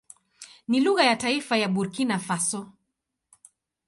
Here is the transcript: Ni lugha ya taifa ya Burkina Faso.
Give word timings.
Ni 0.67 0.79
lugha 0.81 1.03
ya 1.03 1.15
taifa 1.15 1.57
ya 1.57 1.67
Burkina 1.67 2.19
Faso. 2.19 2.71